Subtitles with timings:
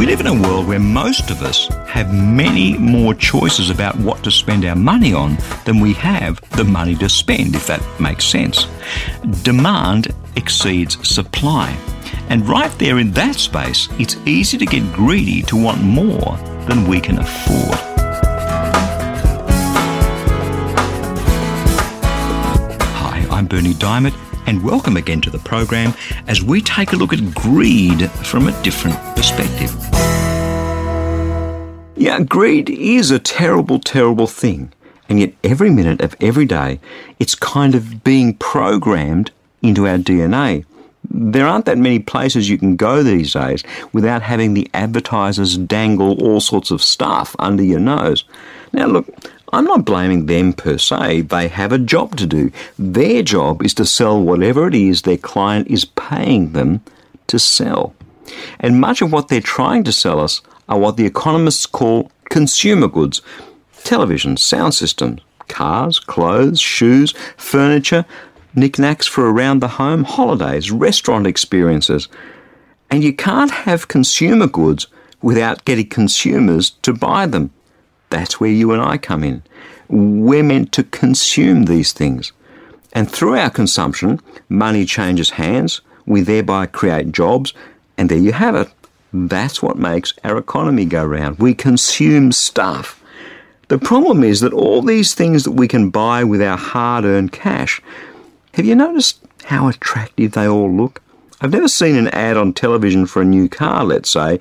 [0.00, 4.24] We live in a world where most of us have many more choices about what
[4.24, 5.36] to spend our money on
[5.66, 8.66] than we have the money to spend, if that makes sense.
[9.42, 11.76] Demand exceeds supply.
[12.30, 16.88] And right there in that space, it's easy to get greedy to want more than
[16.88, 17.78] we can afford.
[23.02, 25.94] Hi, I'm Berni Dymet and welcome again to the program
[26.26, 29.72] as we take a look at greed from a different perspective.
[31.96, 34.72] Yeah, greed is a terrible, terrible thing,
[35.08, 36.80] and yet every minute of every day
[37.20, 39.30] it's kind of being programmed
[39.62, 40.64] into our DNA.
[41.08, 43.62] There aren't that many places you can go these days
[43.92, 48.24] without having the advertisers dangle all sorts of stuff under your nose.
[48.72, 49.08] Now, look,
[49.52, 51.22] I'm not blaming them per se.
[51.22, 52.52] They have a job to do.
[52.78, 56.82] Their job is to sell whatever it is their client is paying them
[57.26, 57.94] to sell.
[58.60, 62.88] And much of what they're trying to sell us are what the economists call consumer
[62.88, 63.22] goods
[63.82, 68.04] television, sound systems, cars, clothes, shoes, furniture,
[68.54, 72.08] knickknacks for around the home, holidays, restaurant experiences.
[72.90, 74.86] And you can't have consumer goods
[75.22, 77.52] without getting consumers to buy them.
[78.10, 79.42] That's where you and I come in.
[79.88, 82.32] We're meant to consume these things.
[82.92, 87.54] And through our consumption, money changes hands, we thereby create jobs,
[87.96, 88.68] and there you have it.
[89.12, 91.38] That's what makes our economy go round.
[91.38, 93.02] We consume stuff.
[93.68, 97.32] The problem is that all these things that we can buy with our hard earned
[97.32, 97.80] cash,
[98.54, 101.00] have you noticed how attractive they all look?
[101.40, 104.40] I've never seen an ad on television for a new car, let's say,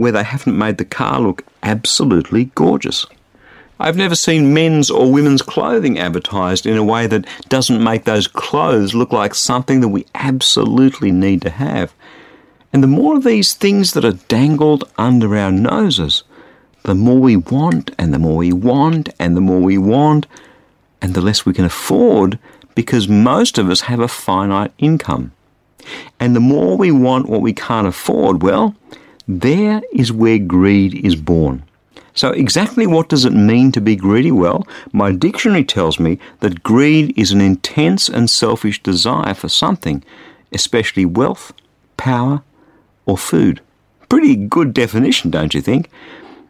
[0.00, 3.04] where they haven't made the car look absolutely gorgeous.
[3.78, 8.26] I've never seen men's or women's clothing advertised in a way that doesn't make those
[8.26, 11.92] clothes look like something that we absolutely need to have.
[12.72, 16.22] And the more of these things that are dangled under our noses,
[16.84, 20.26] the more we want, and the more we want, and the more we want,
[21.02, 22.38] and the less we can afford
[22.74, 25.32] because most of us have a finite income.
[26.18, 28.74] And the more we want what we can't afford, well,
[29.28, 31.62] there is where greed is born.
[32.14, 34.32] So, exactly what does it mean to be greedy?
[34.32, 40.02] Well, my dictionary tells me that greed is an intense and selfish desire for something,
[40.52, 41.52] especially wealth,
[41.96, 42.42] power,
[43.06, 43.60] or food.
[44.08, 45.88] Pretty good definition, don't you think?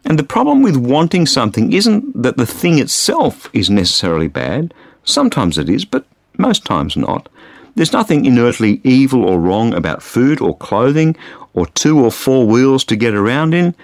[0.03, 4.73] And the problem with wanting something isn't that the thing itself is necessarily bad.
[5.03, 6.05] Sometimes it is, but
[6.37, 7.29] most times not.
[7.75, 11.15] There's nothing inertly evil or wrong about food or clothing
[11.53, 13.75] or two or four wheels to get around in.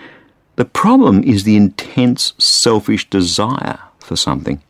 [0.56, 4.62] The problem is the intense selfish desire for something.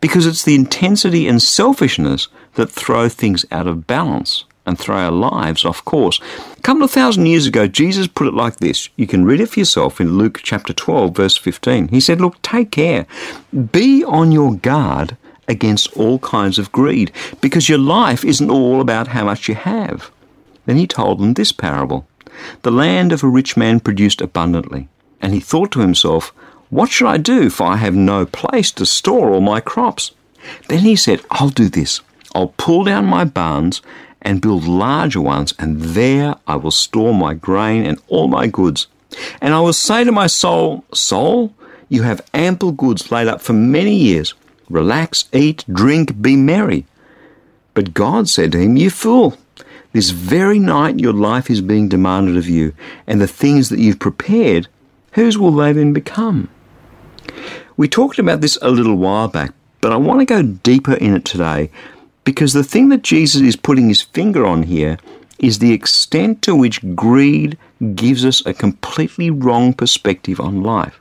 [0.00, 5.10] Because it's the intensity and selfishness that throw things out of balance and throw our
[5.10, 6.20] lives off course.
[6.56, 8.88] A couple of thousand years ago, Jesus put it like this.
[8.96, 11.88] You can read it for yourself in Luke chapter 12, verse 15.
[11.88, 13.06] He said, Look, take care.
[13.72, 15.16] Be on your guard
[15.48, 17.10] against all kinds of greed,
[17.40, 20.10] because your life isn't all about how much you have.
[20.66, 22.06] Then he told them this parable
[22.62, 24.88] The land of a rich man produced abundantly,
[25.20, 26.32] and he thought to himself,
[26.70, 30.12] What should I do, for I have no place to store all my crops?
[30.68, 32.00] Then he said, I'll do this.
[32.34, 33.80] I'll pull down my barns
[34.22, 38.86] and build larger ones, and there I will store my grain and all my goods.
[39.40, 41.54] And I will say to my soul, Soul,
[41.88, 44.34] you have ample goods laid up for many years.
[44.68, 46.86] Relax, eat, drink, be merry.
[47.74, 49.36] But God said to him, You fool!
[49.92, 52.74] This very night your life is being demanded of you,
[53.06, 54.68] and the things that you've prepared,
[55.12, 56.48] whose will they then become?
[57.76, 61.14] We talked about this a little while back, but I want to go deeper in
[61.14, 61.70] it today
[62.24, 64.98] because the thing that Jesus is putting his finger on here
[65.38, 67.56] is the extent to which greed
[67.94, 71.00] gives us a completely wrong perspective on life.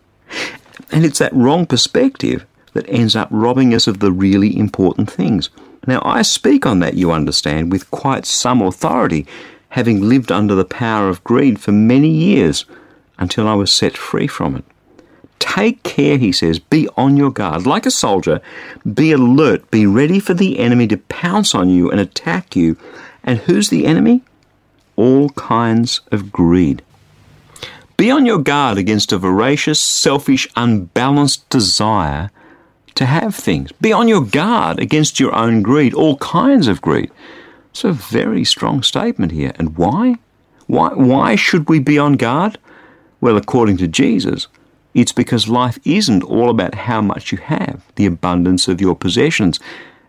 [0.92, 2.46] And it's that wrong perspective
[2.78, 5.50] that ends up robbing us of the really important things.
[5.86, 9.28] Now, I speak on that, you understand, with quite some authority,
[9.70, 12.66] having lived under the power of greed for many years
[13.18, 14.64] until I was set free from it.
[15.40, 17.68] Take care, he says, be on your guard.
[17.68, 18.42] Like a soldier,
[18.94, 22.78] be alert, be ready for the enemy to pounce on you and attack you.
[23.24, 24.24] And who's the enemy?
[24.98, 26.82] all kinds of greed.
[27.96, 32.30] Be on your guard against a voracious, selfish, unbalanced desire
[32.98, 33.72] to have things.
[33.74, 37.12] Be on your guard against your own greed, all kinds of greed.
[37.70, 39.54] It's a very strong statement here.
[39.58, 40.16] And why?
[40.66, 42.58] Why, why should we be on guard?
[43.22, 44.48] Well, according to Jesus,
[44.94, 49.60] it's because life isn't all about how much you have, the abundance of your possessions.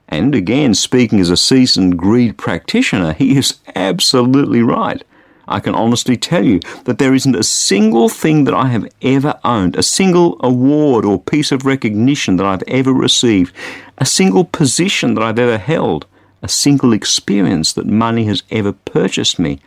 [0.08, 5.02] And again, speaking as a seasoned greed practitioner, he is absolutely right.
[5.49, 9.39] I can honestly tell you that there isn't a single thing that I have ever
[9.45, 13.55] owned, a single award or piece of recognition that I've ever received,
[13.99, 16.06] a single position that I've ever held,
[16.43, 19.61] a single experience that money has ever purchased me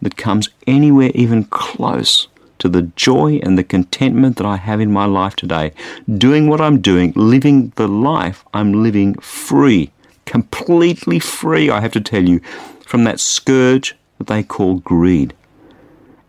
[0.00, 2.26] that comes anywhere even close
[2.58, 5.72] to the joy and the contentment that I have in my life today,
[6.08, 9.90] doing what I'm doing, living the life I'm living free,
[10.26, 12.40] completely free, I have to tell you,
[12.86, 15.34] from that scourge that they call greed.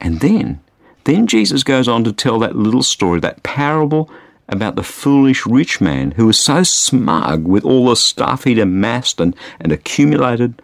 [0.02, 0.60] And then,
[1.04, 4.10] then Jesus goes on to tell that little story, that parable
[4.50, 9.20] about the foolish rich man who was so smug with all the stuff he'd amassed
[9.20, 10.62] and, and accumulated,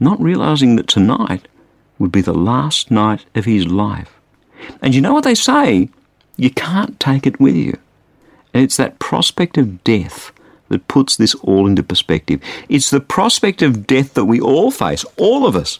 [0.00, 1.46] not realizing that tonight
[1.98, 4.18] would be the last night of his life.
[4.80, 5.88] And you know what they say?
[6.36, 7.78] You can't take it with you.
[8.52, 10.32] And it's that prospect of death
[10.68, 12.40] that puts this all into perspective.
[12.68, 15.78] It's the prospect of death that we all face, all of us,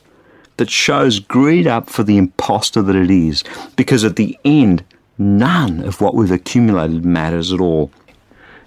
[0.56, 3.44] that shows greed up for the impostor that it is.
[3.76, 4.84] Because at the end,
[5.18, 7.90] none of what we've accumulated matters at all.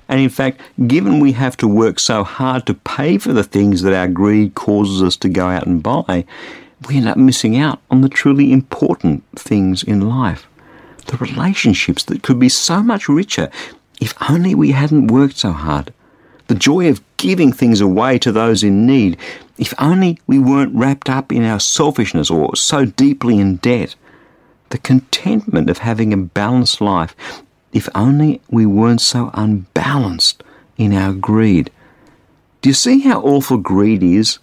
[0.08, 3.82] And in fact, given we have to work so hard to pay for the things
[3.82, 6.26] that our greed causes us to go out and buy,
[6.88, 10.48] we end up missing out on the truly important things in life.
[11.08, 13.50] The relationships that could be so much richer
[14.02, 15.94] if only we hadn't worked so hard.
[16.48, 19.18] The joy of giving things away to those in need,
[19.58, 23.96] if only we weren't wrapped up in our selfishness or so deeply in debt.
[24.70, 27.16] The contentment of having a balanced life,
[27.72, 30.44] if only we weren't so unbalanced
[30.78, 31.72] in our greed.
[32.62, 34.40] Do you see how awful greed is?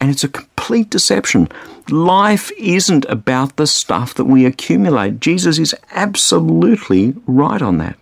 [0.00, 1.48] And it's a complete deception.
[1.88, 5.20] Life isn't about the stuff that we accumulate.
[5.20, 7.96] Jesus is absolutely right on that.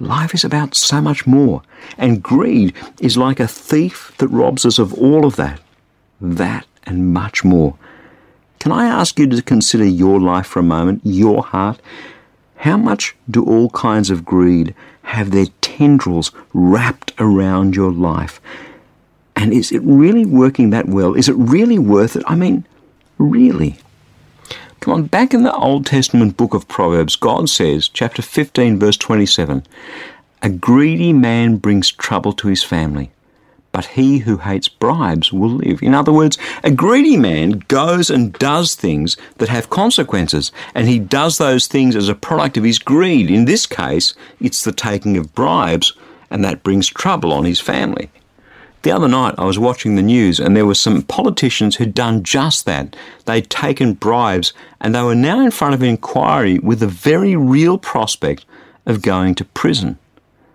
[0.00, 1.62] Life is about so much more.
[1.96, 5.60] And greed is like a thief that robs us of all of that.
[6.24, 7.76] That and much more.
[8.58, 11.80] Can I ask you to consider your life for a moment, your heart?
[12.56, 18.40] How much do all kinds of greed have their tendrils wrapped around your life?
[19.36, 21.12] And is it really working that well?
[21.12, 22.22] Is it really worth it?
[22.26, 22.66] I mean,
[23.18, 23.76] really?
[24.80, 28.96] Come on, back in the Old Testament book of Proverbs, God says, chapter 15, verse
[28.96, 29.62] 27,
[30.42, 33.10] A greedy man brings trouble to his family,
[33.74, 35.82] but he who hates bribes will live.
[35.82, 41.00] In other words, a greedy man goes and does things that have consequences, and he
[41.00, 43.32] does those things as a product of his greed.
[43.32, 45.92] In this case, it's the taking of bribes,
[46.30, 48.12] and that brings trouble on his family.
[48.82, 52.22] The other night I was watching the news and there were some politicians who'd done
[52.22, 52.94] just that.
[53.24, 57.34] They'd taken bribes and they were now in front of an inquiry with the very
[57.34, 58.44] real prospect
[58.84, 59.98] of going to prison.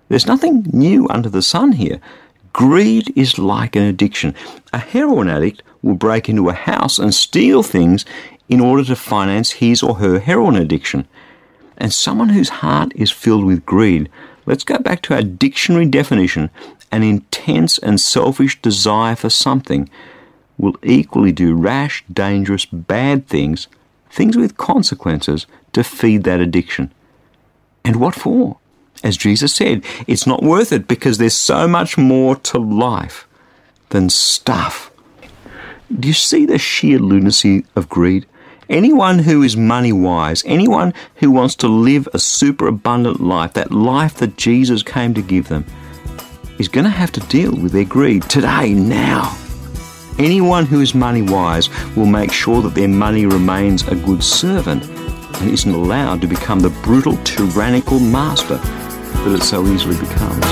[0.10, 2.00] There's nothing new under the sun here.
[2.60, 4.36] Greed is like an addiction.
[4.74, 8.04] A heroin addict will break into a house and steal things
[8.50, 11.08] in order to finance his or her heroin addiction.
[11.78, 14.10] And someone whose heart is filled with greed,
[14.46, 16.50] let's go back to our dictionary definition
[16.92, 19.90] an intense and selfish desire for something
[20.58, 23.70] will equally do rash, dangerous, bad things,
[24.12, 26.92] things with consequences, to feed that addiction.
[27.86, 28.58] And what for?
[29.04, 33.28] As Jesus said, it's not worth it because there's so much more to life
[33.90, 34.92] than stuff.
[35.98, 38.26] Do you see the sheer lunacy of greed?
[38.70, 44.16] Anyone who is money wise, anyone who wants to live a superabundant life, that life
[44.16, 45.66] that Jesus came to give them,
[46.60, 49.36] is going to have to deal with their greed today, now.
[50.20, 54.84] Anyone who is money wise will make sure that their money remains a good servant
[55.40, 58.60] and isn't allowed to become the brutal, tyrannical master
[59.24, 60.46] that it so easily becomes.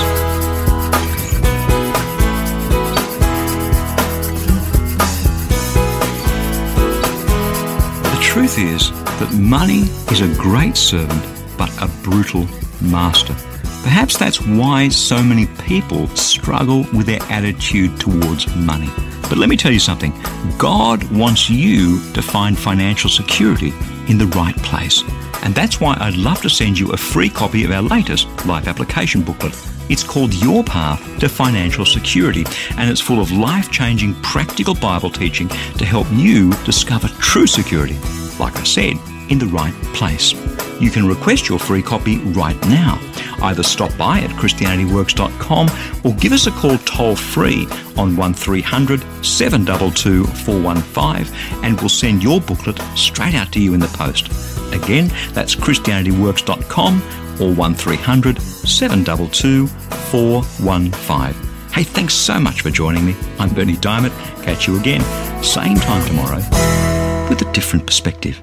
[8.04, 9.82] The truth is that money
[10.12, 11.24] is a great servant
[11.56, 12.46] but a brutal
[12.80, 13.34] master.
[13.82, 18.90] Perhaps that's why so many people struggle with their attitude towards money.
[19.22, 20.12] But let me tell you something
[20.58, 23.72] God wants you to find financial security
[24.08, 25.02] in the right place.
[25.42, 28.68] And that's why I'd love to send you a free copy of our latest life
[28.68, 29.54] application booklet.
[29.88, 32.44] It's called Your Path to Financial Security,
[32.76, 37.98] and it's full of life changing practical Bible teaching to help you discover true security.
[38.38, 38.96] Like I said,
[39.30, 40.32] in the right place.
[40.80, 43.00] You can request your free copy right now.
[43.42, 45.68] Either stop by at ChristianityWorks.com
[46.04, 47.66] or give us a call toll free
[47.96, 53.88] on 1300 722 415 and we'll send your booklet straight out to you in the
[53.88, 54.57] post.
[54.72, 57.02] Again, that's ChristianityWorks.com
[57.40, 61.48] or 1300 722 415.
[61.72, 63.14] Hey, thanks so much for joining me.
[63.38, 64.12] I'm Berni Dymet.
[64.42, 65.02] Catch you again,
[65.42, 66.38] same time tomorrow,
[67.28, 68.42] with a different perspective.